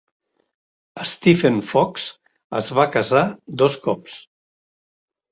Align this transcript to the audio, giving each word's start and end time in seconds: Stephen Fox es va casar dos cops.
Stephen 1.09 1.59
Fox 1.71 2.05
es 2.59 2.69
va 2.77 2.85
casar 2.95 3.21
dos 3.63 3.75
cops. 3.85 4.15